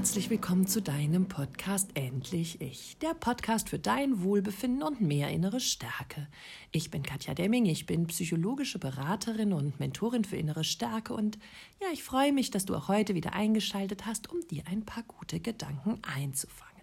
[0.00, 5.60] herzlich willkommen zu deinem Podcast Endlich Ich, der Podcast für dein Wohlbefinden und mehr innere
[5.60, 6.26] Stärke.
[6.72, 11.38] Ich bin Katja Demming, ich bin psychologische Beraterin und Mentorin für innere Stärke und
[11.82, 15.02] ja, ich freue mich, dass du auch heute wieder eingeschaltet hast, um dir ein paar
[15.02, 16.82] gute Gedanken einzufangen.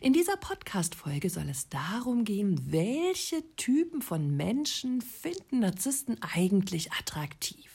[0.00, 7.73] In dieser Podcast-Folge soll es darum gehen, welche Typen von Menschen finden Narzissten eigentlich attraktiv?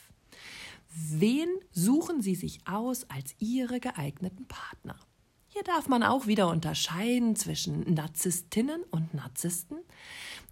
[1.01, 4.99] Wen suchen sie sich aus als ihre geeigneten Partner?
[5.47, 9.77] Hier darf man auch wieder unterscheiden zwischen Narzisstinnen und Narzissten,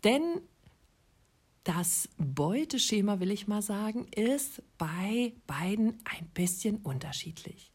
[0.05, 0.23] denn
[1.65, 7.73] das Beuteschema, will ich mal sagen, ist bei beiden ein bisschen unterschiedlich.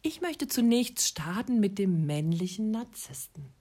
[0.00, 3.52] Ich möchte zunächst starten mit dem männlichen Narzissten.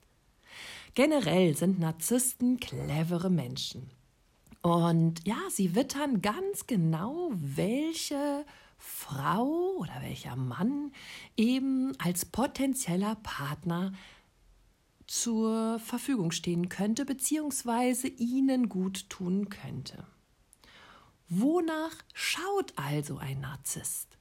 [0.94, 3.92] Generell sind Narzissten clevere Menschen.
[4.68, 8.46] Und ja, sie wittern ganz genau, welche
[8.78, 10.92] Frau oder welcher Mann
[11.38, 13.94] eben als potenzieller Partner
[15.06, 20.06] zur Verfügung stehen könnte, beziehungsweise ihnen gut tun könnte.
[21.30, 24.18] Wonach schaut also ein Narzisst,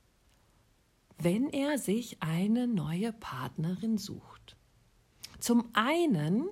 [1.19, 4.56] wenn er sich eine neue Partnerin sucht?
[5.41, 6.48] Zum einen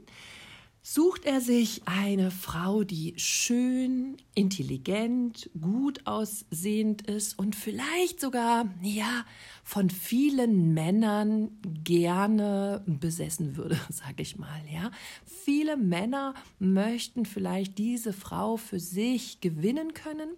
[0.86, 9.24] sucht er sich eine Frau, die schön, intelligent, gut aussehend ist und vielleicht sogar, ja,
[9.64, 11.50] von vielen Männern
[11.82, 14.90] gerne besessen würde, sage ich mal, ja.
[15.24, 20.30] Viele Männer möchten vielleicht diese Frau für sich gewinnen können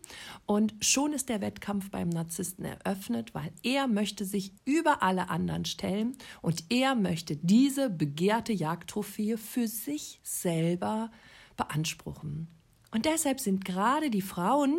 [0.47, 5.65] und schon ist der Wettkampf beim Narzissten eröffnet, weil er möchte sich über alle anderen
[5.65, 11.11] stellen und er möchte diese begehrte Jagdtrophäe für sich selber
[11.57, 12.49] beanspruchen.
[12.93, 14.79] Und deshalb sind gerade die Frauen,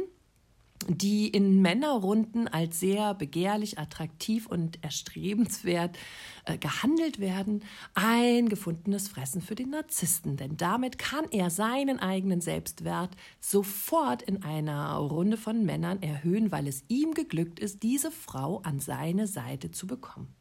[0.88, 5.98] die in Männerrunden als sehr begehrlich, attraktiv und erstrebenswert
[6.46, 7.64] äh, gehandelt werden,
[7.94, 10.38] ein gefundenes Fressen für den Narzissten.
[10.38, 16.68] Denn damit kann er seinen eigenen Selbstwert sofort in einer Runde von Männern erhöhen, weil
[16.68, 20.36] es ihm geglückt ist, diese Frau an seine Seite zu bekommen.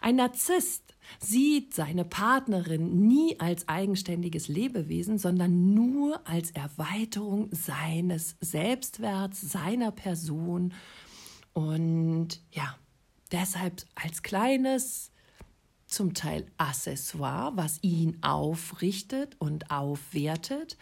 [0.00, 9.40] Ein Narzisst sieht seine Partnerin nie als eigenständiges Lebewesen, sondern nur als Erweiterung seines Selbstwerts,
[9.40, 10.72] seiner Person
[11.52, 12.76] und ja,
[13.32, 15.10] deshalb als kleines,
[15.86, 20.76] zum Teil Accessoire, was ihn aufrichtet und aufwertet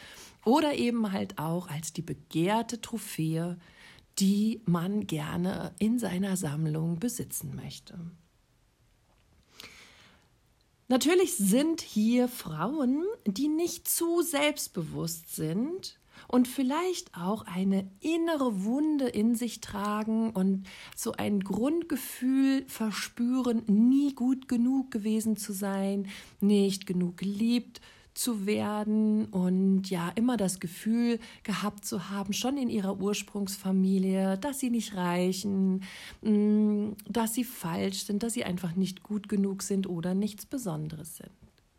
[0.44, 3.58] oder eben halt auch als die begehrte Trophäe,
[4.18, 7.98] die man gerne in seiner Sammlung besitzen möchte.
[10.88, 19.08] Natürlich sind hier Frauen, die nicht zu selbstbewusst sind und vielleicht auch eine innere Wunde
[19.08, 26.08] in sich tragen und so ein Grundgefühl verspüren, nie gut genug gewesen zu sein,
[26.40, 27.80] nicht genug geliebt
[28.14, 34.60] zu werden und ja immer das Gefühl gehabt zu haben, schon in ihrer Ursprungsfamilie, dass
[34.60, 35.82] sie nicht reichen,
[36.22, 41.16] mm, dass sie falsch sind, dass sie einfach nicht gut genug sind oder nichts Besonderes
[41.16, 41.30] sind.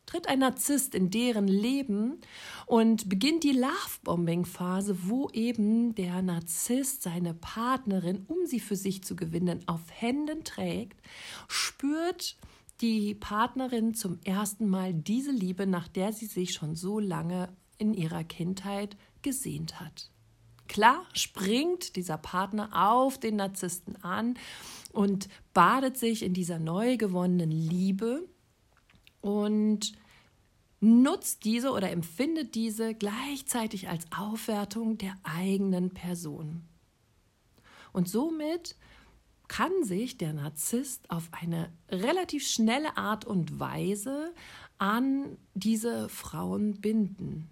[0.05, 2.19] Tritt ein Narzisst in deren Leben
[2.67, 9.15] und beginnt die Love-Bombing-Phase, wo eben der Narzisst seine Partnerin, um sie für sich zu
[9.15, 11.01] gewinnen, auf Händen trägt,
[11.47, 12.37] spürt,
[12.81, 17.93] die Partnerin zum ersten Mal diese Liebe, nach der sie sich schon so lange in
[17.93, 20.09] ihrer Kindheit gesehnt hat.
[20.67, 24.37] Klar springt dieser Partner auf den Narzissten an
[24.91, 28.27] und badet sich in dieser neu gewonnenen Liebe
[29.21, 29.93] und
[30.79, 36.63] nutzt diese oder empfindet diese gleichzeitig als Aufwertung der eigenen Person.
[37.91, 38.75] Und somit
[39.47, 44.33] kann sich der Narzisst auf eine relativ schnelle Art und Weise
[44.77, 47.49] an diese Frauen binden,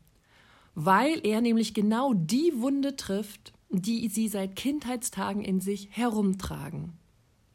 [0.76, 6.98] weil er nämlich genau die Wunde trifft, die sie seit Kindheitstagen in sich herumtragen.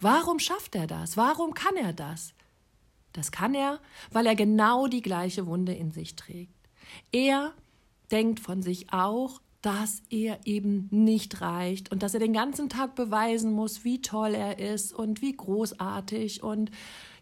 [0.00, 1.16] Warum schafft er das?
[1.16, 2.34] Warum kann er das?
[3.12, 3.80] Das kann er,
[4.12, 6.54] weil er genau die gleiche Wunde in sich trägt.
[7.12, 7.52] Er
[8.10, 12.94] denkt von sich auch, dass er eben nicht reicht und dass er den ganzen Tag
[12.94, 16.70] beweisen muss, wie toll er ist und wie großartig und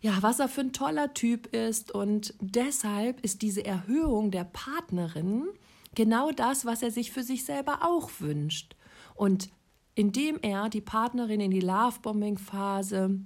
[0.02, 1.90] ja, was er für ein toller Typ ist.
[1.90, 5.46] Und deshalb ist diese Erhöhung der Partnerin
[5.94, 8.76] genau das, was er sich für sich selber auch wünscht.
[9.14, 9.48] Und
[9.94, 13.18] indem er die Partnerin in die Lovebombing-Phase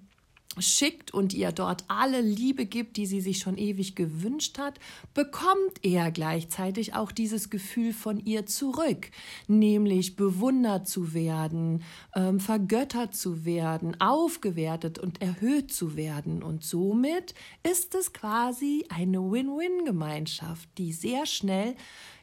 [0.58, 4.81] schickt und ihr dort alle Liebe gibt, die sie sich schon ewig gewünscht hat,
[5.14, 9.11] bekommt er gleichzeitig auch dieses Gefühl von ihr zurück,
[9.47, 11.85] nämlich bewundert zu werden,
[12.17, 16.43] ähm, vergöttert zu werden, aufgewertet und erhöht zu werden.
[16.43, 21.76] Und somit ist es quasi eine Win-Win-Gemeinschaft, die sehr schnell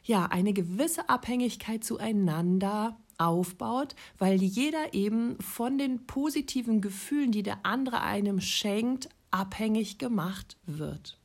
[0.04, 7.66] ja eine gewisse Abhängigkeit zueinander aufbaut, weil jeder eben von den positiven Gefühlen, die der
[7.66, 11.18] andere einem schenkt, abhängig gemacht wird.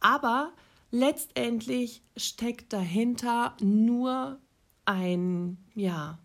[0.00, 0.52] Aber
[0.90, 4.38] letztendlich steckt dahinter nur
[4.84, 6.18] ein, ja,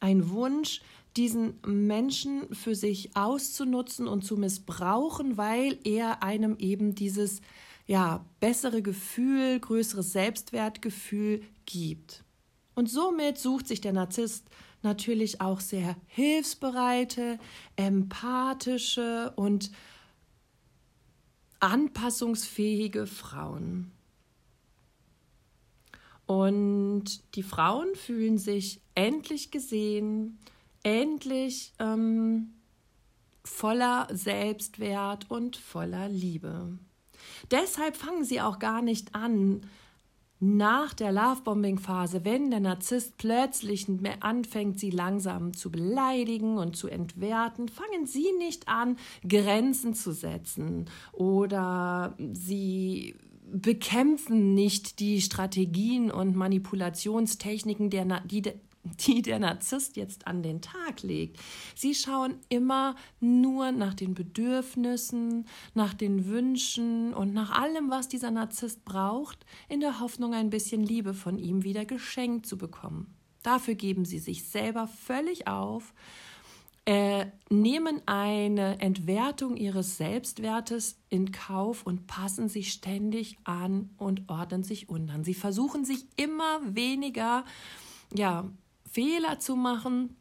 [0.00, 0.82] ein Wunsch,
[1.16, 7.40] diesen Menschen für sich auszunutzen und zu missbrauchen, weil er einem eben dieses
[7.86, 12.24] ja, bessere Gefühl, größeres Selbstwertgefühl gibt.
[12.74, 14.46] Und somit sucht sich der Narzisst
[14.82, 17.38] natürlich auch sehr hilfsbereite,
[17.76, 19.70] empathische und
[21.60, 23.92] anpassungsfähige Frauen.
[26.26, 30.38] Und die Frauen fühlen sich endlich gesehen,
[30.82, 32.54] endlich ähm,
[33.44, 36.78] voller Selbstwert und voller Liebe.
[37.50, 39.62] Deshalb fangen sie auch gar nicht an,
[40.44, 43.86] nach der Lovebombing-Phase, wenn der Narzisst plötzlich
[44.18, 48.96] anfängt, sie langsam zu beleidigen und zu entwerten, fangen sie nicht an,
[49.26, 53.14] Grenzen zu setzen oder sie
[53.52, 58.42] bekämpfen nicht die Strategien und Manipulationstechniken, der, die
[58.84, 61.38] die der Narzisst jetzt an den Tag legt.
[61.74, 68.30] Sie schauen immer nur nach den Bedürfnissen, nach den Wünschen und nach allem, was dieser
[68.30, 73.14] Narzisst braucht, in der Hoffnung, ein bisschen Liebe von ihm wieder geschenkt zu bekommen.
[73.42, 75.94] Dafür geben sie sich selber völlig auf,
[76.84, 84.64] äh, nehmen eine Entwertung ihres Selbstwertes in Kauf und passen sich ständig an und ordnen
[84.64, 85.22] sich unter.
[85.22, 87.44] Sie versuchen sich immer weniger
[88.14, 88.50] ja,
[88.92, 90.16] Fehler zu machen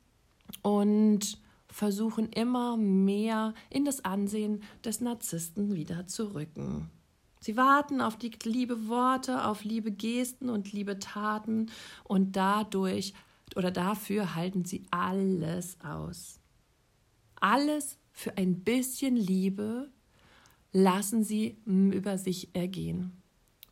[0.61, 1.37] und
[1.67, 6.89] versuchen immer mehr in das Ansehen des Narzissten wieder zu rücken.
[7.41, 11.69] Sie warten auf die liebe Worte, auf liebe Gesten und liebe Taten
[12.05, 13.13] und dadurch
[13.55, 16.39] oder dafür halten sie alles aus.
[17.35, 19.91] Alles für ein bisschen Liebe
[20.71, 23.20] lassen sie über sich ergehen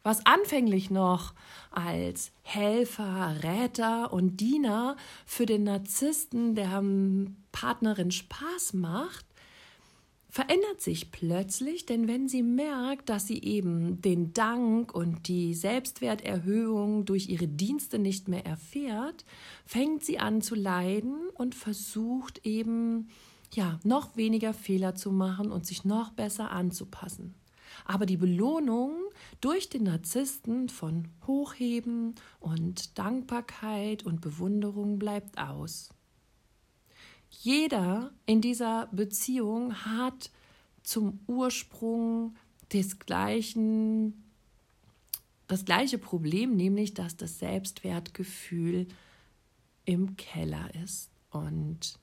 [0.09, 1.35] was anfänglich noch
[1.69, 4.97] als Helfer, Räter und Diener
[5.27, 6.83] für den Narzissten, der
[7.51, 9.23] Partnerin Spaß macht,
[10.27, 17.05] verändert sich plötzlich, denn wenn sie merkt, dass sie eben den Dank und die Selbstwerterhöhung
[17.05, 19.25] durch ihre Dienste nicht mehr erfährt,
[19.67, 23.09] fängt sie an zu leiden und versucht eben
[23.53, 27.35] ja, noch weniger Fehler zu machen und sich noch besser anzupassen.
[27.85, 28.93] Aber die Belohnung
[29.41, 35.89] durch den Narzissten von Hochheben und Dankbarkeit und Bewunderung bleibt aus.
[37.29, 40.31] Jeder in dieser Beziehung hat
[40.83, 42.35] zum Ursprung
[42.73, 44.23] des gleichen,
[45.47, 48.87] das gleiche Problem, nämlich dass das Selbstwertgefühl
[49.85, 51.11] im Keller ist.
[51.31, 51.99] Und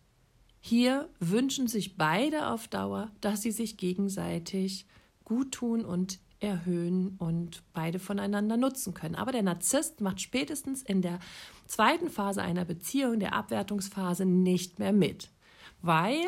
[0.61, 4.87] hier wünschen sich beide auf Dauer, dass sie sich gegenseitig
[5.27, 9.15] gut tun und erhöhen und beide voneinander nutzen können.
[9.15, 11.19] Aber der Narzisst macht spätestens in der
[11.67, 15.31] zweiten Phase einer Beziehung, der Abwertungsphase, nicht mehr mit,
[15.83, 16.25] weil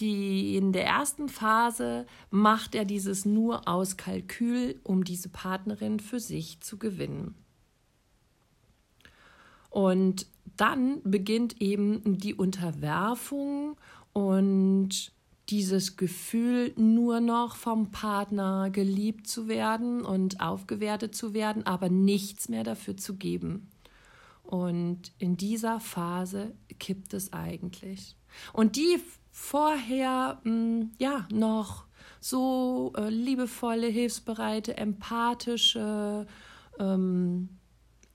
[0.00, 6.18] die in der ersten Phase macht er dieses nur aus Kalkül, um diese Partnerin für
[6.18, 7.34] sich zu gewinnen.
[9.70, 10.26] Und
[10.56, 13.76] dann beginnt eben die Unterwerfung
[14.12, 15.12] und
[15.48, 22.48] dieses Gefühl, nur noch vom Partner geliebt zu werden und aufgewertet zu werden, aber nichts
[22.48, 23.68] mehr dafür zu geben.
[24.42, 28.16] Und in dieser Phase kippt es eigentlich.
[28.52, 28.98] Und die
[29.30, 31.86] vorher mh, hm, ja noch
[32.20, 36.26] so äh, liebevolle, hilfsbereite, empathische,
[36.78, 37.48] ähm,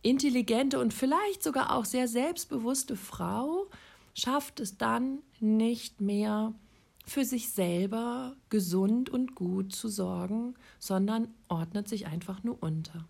[0.02, 3.68] intelligente und vielleicht sogar auch sehr selbstbewusste Frau
[4.14, 6.54] schafft es dann nicht mehr,
[7.08, 13.08] für sich selber gesund und gut zu sorgen, sondern ordnet sich einfach nur unter.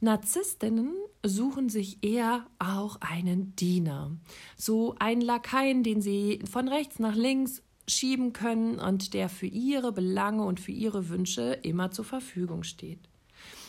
[0.00, 4.16] Narzisstinnen suchen sich eher auch einen Diener,
[4.56, 9.92] so einen Lakaien, den sie von rechts nach links schieben können und der für ihre
[9.92, 13.07] Belange und für ihre Wünsche immer zur Verfügung steht.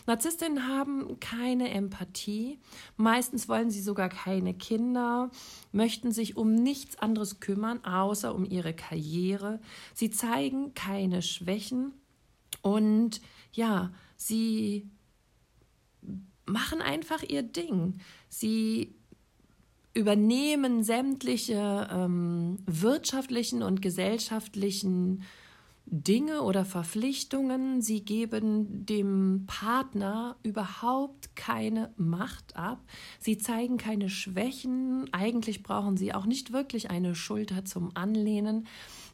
[0.05, 2.59] Narzisstinnen haben keine Empathie,
[2.97, 5.31] meistens wollen sie sogar keine Kinder,
[5.71, 9.59] möchten sich um nichts anderes kümmern, außer um ihre Karriere.
[9.93, 11.93] Sie zeigen keine Schwächen
[12.61, 14.89] und ja, sie
[16.45, 17.99] machen einfach ihr Ding.
[18.27, 18.95] Sie
[19.93, 25.23] übernehmen sämtliche ähm, wirtschaftlichen und gesellschaftlichen
[25.91, 27.81] Dinge oder Verpflichtungen.
[27.81, 32.79] Sie geben dem Partner überhaupt keine Macht ab.
[33.19, 35.07] Sie zeigen keine Schwächen.
[35.11, 38.67] Eigentlich brauchen sie auch nicht wirklich eine Schulter zum Anlehnen.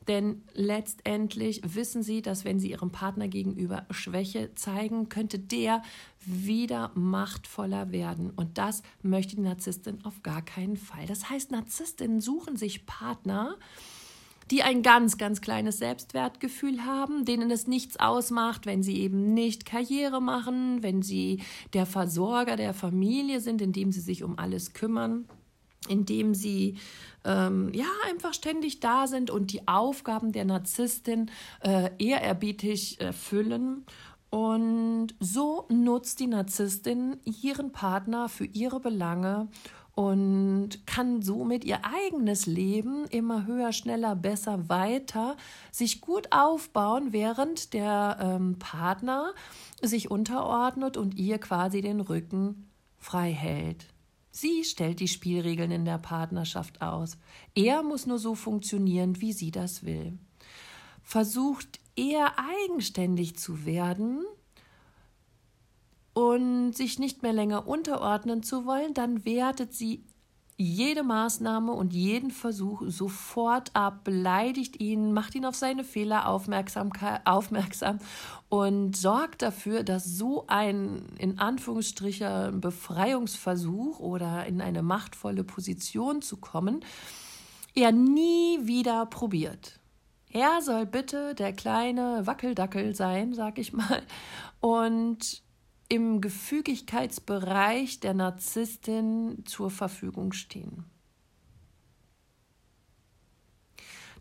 [0.07, 5.81] Denn letztendlich wissen sie, dass wenn sie ihrem Partner gegenüber Schwäche zeigen, könnte der
[6.25, 8.31] wieder machtvoller werden.
[8.31, 11.05] Und das möchte die Narzisstin auf gar keinen Fall.
[11.07, 13.57] Das heißt, Narzisstinnen suchen sich Partner,
[14.51, 19.65] die ein ganz, ganz kleines Selbstwertgefühl haben, denen es nichts ausmacht, wenn sie eben nicht
[19.65, 21.41] Karriere machen, wenn sie
[21.73, 25.25] der Versorger der Familie sind, indem sie sich um alles kümmern,
[25.89, 26.77] indem sie
[27.23, 33.85] ähm, ja einfach ständig da sind und die Aufgaben der Narzisstin äh, ehrerbietig erfüllen.
[34.29, 39.47] Und so nutzt die Narzisstin ihren Partner für ihre Belange
[39.95, 45.37] und kann somit ihr eigenes Leben immer höher, schneller, besser, weiter
[45.71, 49.33] sich gut aufbauen, während der ähm, Partner
[49.81, 53.87] sich unterordnet und ihr quasi den Rücken frei hält.
[54.31, 57.17] Sie stellt die Spielregeln in der Partnerschaft aus.
[57.55, 60.17] Er muss nur so funktionieren, wie sie das will.
[61.03, 64.25] Versucht er eigenständig zu werden,
[66.15, 70.05] und sich nicht mehr länger unterordnen zu wollen, dann wertet sie
[70.55, 77.99] jede Maßnahme und jeden Versuch sofort ab, beleidigt ihn, macht ihn auf seine Fehler aufmerksam,
[78.47, 86.37] und sorgt dafür, dass so ein in Anführungsstrichen Befreiungsversuch oder in eine machtvolle Position zu
[86.37, 86.79] kommen,
[87.73, 89.81] er nie wieder probiert.
[90.31, 94.01] Er soll bitte der kleine Wackeldackel sein, sag ich mal,
[94.61, 95.43] und
[95.89, 100.85] im Gefügigkeitsbereich der Narzisstin zur Verfügung stehen.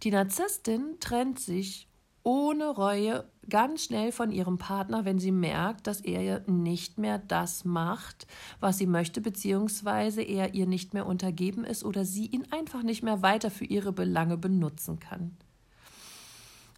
[0.03, 1.89] Die Narzisstin trennt sich
[2.23, 7.65] ohne Reue ganz schnell von ihrem Partner, wenn sie merkt, dass er nicht mehr das
[7.65, 8.27] macht,
[8.61, 13.03] was sie möchte, beziehungsweise er ihr nicht mehr untergeben ist oder sie ihn einfach nicht
[13.03, 15.37] mehr weiter für ihre Belange benutzen kann.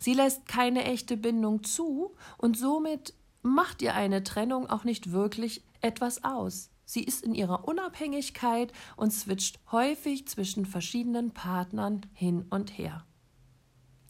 [0.01, 3.15] Sie lässt keine echte Bindung zu und somit
[3.47, 6.71] macht ihr eine Trennung auch nicht wirklich etwas aus.
[6.85, 13.05] Sie ist in ihrer Unabhängigkeit und switcht häufig zwischen verschiedenen Partnern hin und her.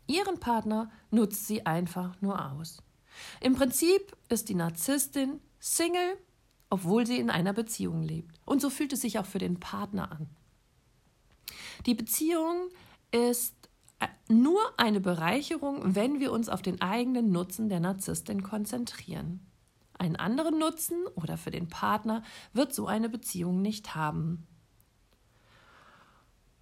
[0.07, 2.83] Ihren Partner nutzt sie einfach nur aus.
[3.41, 6.19] Im Prinzip ist die Narzisstin Single,
[6.69, 8.39] obwohl sie in einer Beziehung lebt.
[8.45, 10.29] Und so fühlt es sich auch für den Partner an.
[11.87, 12.69] Die Beziehung
[13.11, 13.55] ist
[14.29, 19.41] nur eine Bereicherung, wenn wir uns auf den eigenen Nutzen der Narzisstin konzentrieren.
[19.99, 22.23] Einen anderen Nutzen oder für den Partner
[22.53, 24.47] wird so eine Beziehung nicht haben.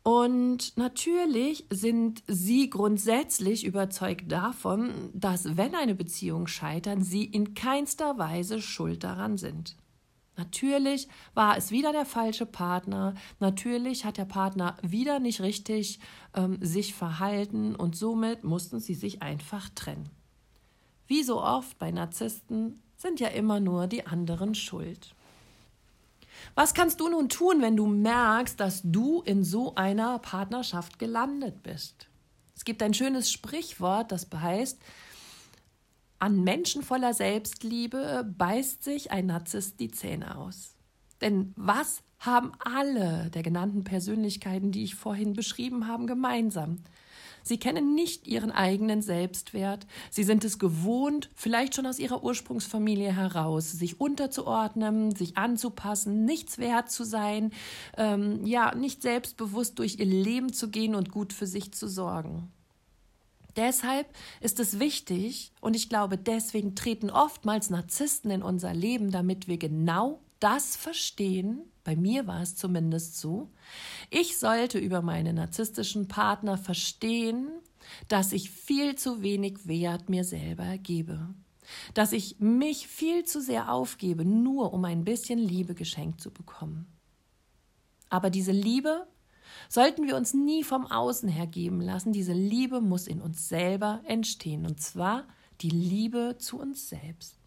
[0.04, 8.18] Und natürlich sind sie grundsätzlich überzeugt davon, dass wenn eine Beziehung scheitert, sie in keinster
[8.18, 9.76] Weise schuld daran sind.
[10.36, 13.14] Natürlich war es wieder der falsche Partner.
[13.38, 16.00] Natürlich hat der Partner wieder nicht richtig
[16.34, 20.10] ähm, sich verhalten und somit mussten sie sich einfach trennen.
[21.06, 25.14] Wie so oft bei Narzissten sind ja immer nur die anderen schuld.
[26.54, 31.62] Was kannst du nun tun, wenn du merkst, dass du in so einer Partnerschaft gelandet
[31.62, 32.08] bist?
[32.56, 34.80] Es gibt ein schönes Sprichwort, das heißt,
[36.18, 40.74] an Menschen voller Selbstliebe beißt sich ein Narzisst die Zähne aus.
[41.20, 46.78] Denn was haben alle der genannten Persönlichkeiten, die ich vorhin beschrieben habe, gemeinsam?
[47.46, 49.86] Sie kennen nicht ihren eigenen Selbstwert.
[50.10, 56.56] Sie sind es gewohnt, vielleicht schon aus ihrer Ursprungsfamilie heraus, sich unterzuordnen, sich anzupassen, nichts
[56.56, 57.52] wert zu sein,
[57.98, 62.50] ähm, ja, nicht selbstbewusst durch ihr Leben zu gehen und gut für sich zu sorgen.
[63.56, 64.06] Deshalb
[64.40, 69.58] ist es wichtig, und ich glaube, deswegen treten oftmals Narzissten in unser Leben, damit wir
[69.58, 73.50] genau das verstehen, bei mir war es zumindest so,
[74.10, 77.48] ich sollte über meine narzisstischen Partner verstehen,
[78.08, 81.28] dass ich viel zu wenig Wert mir selber gebe,
[81.92, 86.86] dass ich mich viel zu sehr aufgebe, nur um ein bisschen Liebe geschenkt zu bekommen.
[88.08, 89.06] Aber diese Liebe
[89.68, 92.12] sollten wir uns nie vom Außen her geben lassen.
[92.12, 95.24] Diese Liebe muss in uns selber entstehen, und zwar
[95.60, 97.38] die Liebe zu uns selbst.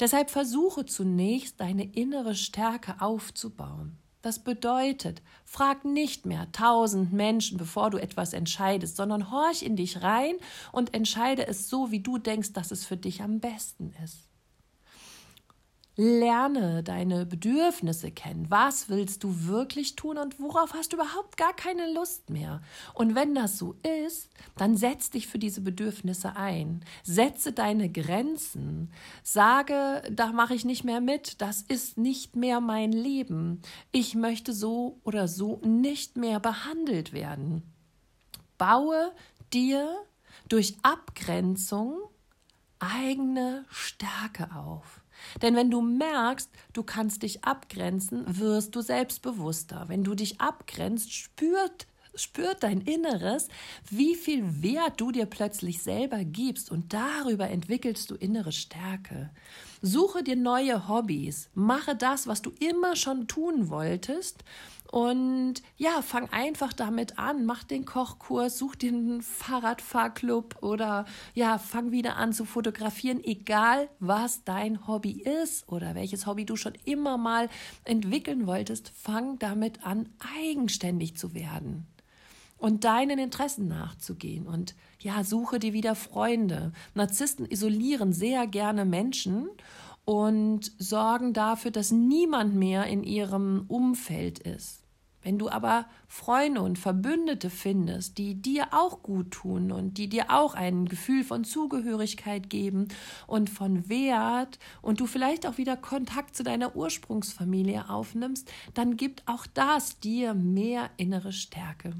[0.00, 3.98] Deshalb versuche zunächst deine innere Stärke aufzubauen.
[4.22, 10.02] Das bedeutet, frag nicht mehr tausend Menschen, bevor du etwas entscheidest, sondern horch in dich
[10.02, 10.34] rein
[10.72, 14.26] und entscheide es so, wie du denkst, dass es für dich am besten ist.
[15.98, 18.50] Lerne deine Bedürfnisse kennen.
[18.50, 22.60] Was willst du wirklich tun und worauf hast du überhaupt gar keine Lust mehr?
[22.92, 26.84] Und wenn das so ist, dann setz dich für diese Bedürfnisse ein.
[27.02, 28.92] Setze deine Grenzen.
[29.22, 31.40] Sage, da mache ich nicht mehr mit.
[31.40, 33.62] Das ist nicht mehr mein Leben.
[33.90, 37.62] Ich möchte so oder so nicht mehr behandelt werden.
[38.58, 39.12] Baue
[39.54, 39.96] dir
[40.50, 42.00] durch Abgrenzung
[42.78, 45.00] eigene Stärke auf.
[45.42, 49.84] Denn wenn du merkst, du kannst dich abgrenzen, wirst du selbstbewusster.
[49.88, 51.86] Wenn du dich abgrenzt, spürt
[52.18, 53.48] spürt dein Inneres,
[53.90, 59.30] wie viel Wert du dir plötzlich selber gibst und darüber entwickelst du innere Stärke.
[59.82, 64.44] Suche dir neue Hobbys, mache das, was du immer schon tun wolltest
[64.96, 71.90] und ja, fang einfach damit an, mach den Kochkurs, such den Fahrradfahrclub oder ja, fang
[71.90, 77.18] wieder an zu fotografieren, egal was dein Hobby ist oder welches Hobby du schon immer
[77.18, 77.50] mal
[77.84, 81.86] entwickeln wolltest, fang damit an, eigenständig zu werden
[82.56, 84.46] und deinen Interessen nachzugehen.
[84.46, 86.72] Und ja, suche dir wieder Freunde.
[86.94, 89.50] Narzissten isolieren sehr gerne Menschen
[90.06, 94.85] und sorgen dafür, dass niemand mehr in ihrem Umfeld ist.
[95.26, 100.26] Wenn du aber Freunde und Verbündete findest, die dir auch gut tun und die dir
[100.30, 102.86] auch ein Gefühl von Zugehörigkeit geben
[103.26, 109.24] und von Wert und du vielleicht auch wieder Kontakt zu deiner Ursprungsfamilie aufnimmst, dann gibt
[109.26, 111.94] auch das dir mehr innere Stärke.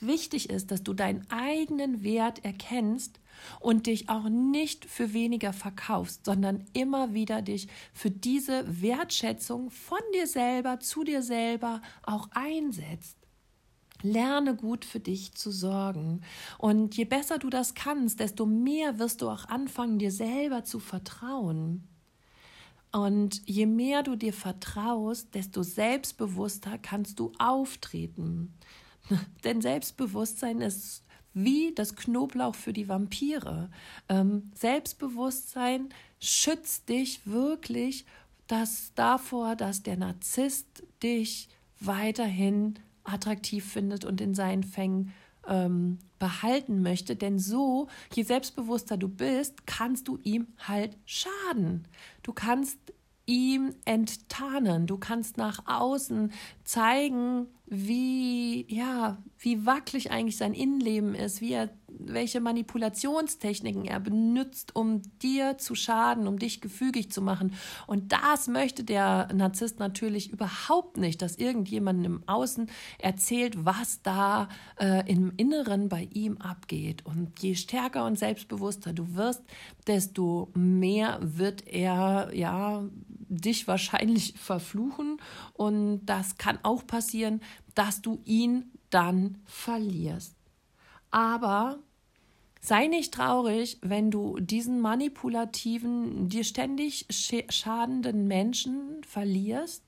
[0.00, 3.18] Wichtig ist, dass du deinen eigenen Wert erkennst
[3.58, 9.98] und dich auch nicht für weniger verkaufst, sondern immer wieder dich für diese Wertschätzung von
[10.14, 13.16] dir selber zu dir selber auch einsetzt.
[14.02, 16.20] Lerne gut für dich zu sorgen.
[16.58, 20.78] Und je besser du das kannst, desto mehr wirst du auch anfangen, dir selber zu
[20.78, 21.88] vertrauen.
[22.92, 28.54] Und je mehr du dir vertraust, desto selbstbewusster kannst du auftreten.
[29.44, 33.70] Denn Selbstbewusstsein ist wie das Knoblauch für die Vampire.
[34.08, 35.90] Ähm, Selbstbewusstsein
[36.20, 38.06] schützt dich wirklich
[38.46, 41.48] das davor, dass der Narzisst dich
[41.80, 45.12] weiterhin attraktiv findet und in seinen Fängen
[45.46, 47.14] ähm, behalten möchte.
[47.14, 51.86] Denn so, je selbstbewusster du bist, kannst du ihm halt schaden.
[52.22, 52.78] Du kannst
[53.26, 54.86] ihm enttarnen.
[54.86, 56.32] Du kannst nach außen
[56.64, 64.74] zeigen, wie, ja, wie wackelig eigentlich sein Innenleben ist, wie er, welche Manipulationstechniken er benutzt,
[64.74, 67.54] um dir zu schaden, um dich gefügig zu machen.
[67.86, 74.48] Und das möchte der Narzisst natürlich überhaupt nicht, dass irgendjemand im Außen erzählt, was da
[74.78, 77.04] äh, im Inneren bei ihm abgeht.
[77.04, 79.42] Und je stärker und selbstbewusster du wirst,
[79.86, 82.84] desto mehr wird er, ja,
[83.28, 85.20] dich wahrscheinlich verfluchen
[85.54, 87.40] und das kann auch passieren,
[87.74, 90.34] dass du ihn dann verlierst.
[91.10, 91.78] Aber
[92.68, 97.06] sei nicht traurig, wenn du diesen manipulativen, dir ständig
[97.48, 99.82] schadenden Menschen verlierst,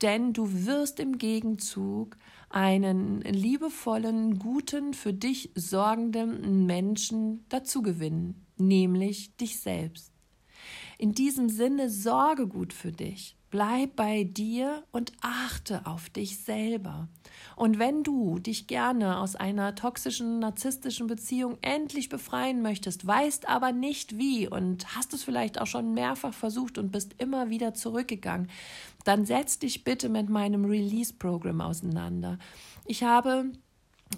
[0.00, 2.16] denn du wirst im Gegenzug
[2.48, 10.10] einen liebevollen, guten, für dich sorgenden Menschen dazugewinnen, nämlich dich selbst.
[10.96, 13.37] In diesem Sinne sorge gut für dich.
[13.50, 17.08] Bleib bei dir und achte auf dich selber.
[17.56, 23.72] Und wenn du dich gerne aus einer toxischen, narzisstischen Beziehung endlich befreien möchtest, weißt aber
[23.72, 28.50] nicht wie und hast es vielleicht auch schon mehrfach versucht und bist immer wieder zurückgegangen,
[29.04, 32.38] dann setz dich bitte mit meinem Release-Programm auseinander.
[32.84, 33.50] Ich habe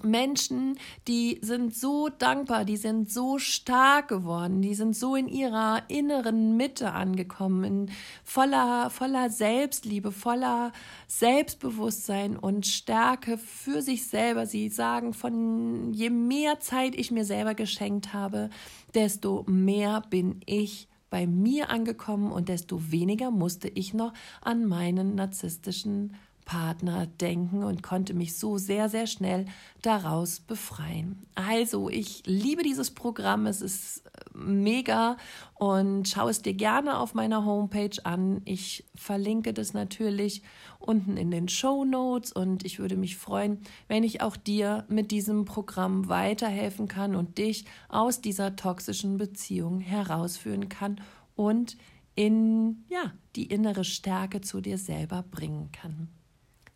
[0.03, 5.83] Menschen, die sind so dankbar, die sind so stark geworden, die sind so in ihrer
[5.88, 7.90] inneren Mitte angekommen, in
[8.24, 10.72] voller, voller Selbstliebe, voller
[11.07, 14.46] Selbstbewusstsein und Stärke für sich selber.
[14.46, 18.50] Sie sagen, von je mehr Zeit ich mir selber geschenkt habe,
[18.94, 25.16] desto mehr bin ich bei mir angekommen und desto weniger musste ich noch an meinen
[25.16, 26.14] narzisstischen
[26.50, 29.46] Partner denken und konnte mich so sehr, sehr schnell
[29.82, 31.24] daraus befreien.
[31.36, 35.16] Also, ich liebe dieses Programm, es ist äh, mega
[35.54, 38.42] und schau es dir gerne auf meiner Homepage an.
[38.46, 40.42] Ich verlinke das natürlich
[40.80, 45.12] unten in den Show Notes und ich würde mich freuen, wenn ich auch dir mit
[45.12, 51.00] diesem Programm weiterhelfen kann und dich aus dieser toxischen Beziehung herausführen kann
[51.36, 51.76] und
[52.16, 56.08] in ja, die innere Stärke zu dir selber bringen kann.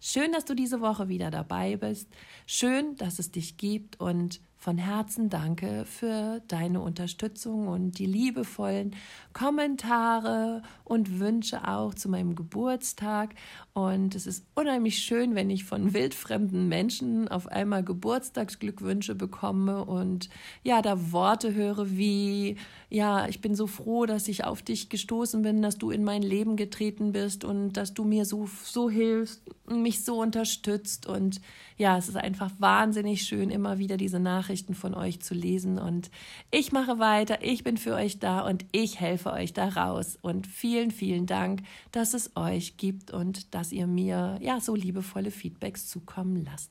[0.07, 2.11] Schön, dass du diese Woche wieder dabei bist.
[2.45, 8.97] Schön, dass es dich gibt und von Herzen danke für deine Unterstützung und die liebevollen
[9.35, 13.35] Kommentare und Wünsche auch zu meinem Geburtstag.
[13.75, 20.31] Und es ist unheimlich schön, wenn ich von wildfremden Menschen auf einmal Geburtstagsglückwünsche bekomme und
[20.63, 22.57] ja, da Worte höre wie,
[22.89, 26.23] ja, ich bin so froh, dass ich auf dich gestoßen bin, dass du in mein
[26.23, 31.07] Leben getreten bist und dass du mir so, so hilfst, mich so unterstützt.
[31.07, 31.43] Und
[31.77, 35.79] ja, es ist einfach wahnsinnig schön, immer wieder diese Nachrichten von euch zu lesen.
[35.79, 36.11] Und
[36.51, 40.17] ich mache weiter, ich bin für euch da und ich helfe euch da raus.
[40.23, 45.31] Und vielen, vielen Dank, dass es euch gibt und dass ihr mir ja so liebevolle
[45.31, 46.71] Feedbacks zukommen lasst.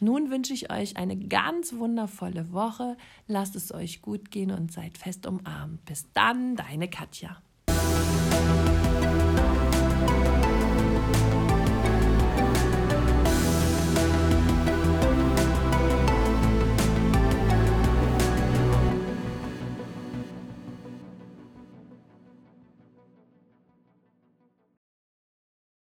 [0.00, 2.96] Nun wünsche ich euch eine ganz wundervolle Woche.
[3.26, 5.84] Lasst es euch gut gehen und seid fest umarmt.
[5.84, 7.42] Bis dann, deine Katja.